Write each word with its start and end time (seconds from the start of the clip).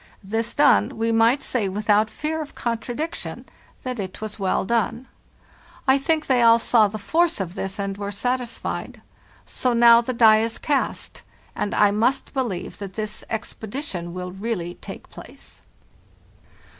This 0.23 0.55
done, 0.55 0.97
we 0.97 1.11
might 1.11 1.43
say, 1.43 1.69
without 1.69 2.09
fear 2.09 2.41
of 2.41 2.55
contradiction, 2.55 3.45
that 3.83 3.99
it 3.99 4.19
was 4.19 4.39
well 4.39 4.65
done. 4.65 5.07
I 5.87 5.99
think 5.99 6.25
they 6.25 6.41
all 6.41 6.57
saw 6.57 6.87
the 6.87 6.97
force 6.97 7.39
of 7.39 7.53
this, 7.53 7.77
and 7.79 7.99
were 7.99 8.11
satisfied. 8.11 9.03
So 9.45 9.73
now 9.73 10.01
the 10.01 10.13
die 10.13 10.39
is 10.39 10.57
cast, 10.57 11.21
and 11.55 11.75
I 11.75 11.91
must 11.91 12.33
believe 12.33 12.79
that 12.79 12.95
this 12.95 13.23
expedition 13.29 14.11
will 14.11 14.31
really 14.31 14.73
take 14.73 15.07
place." 15.11 15.61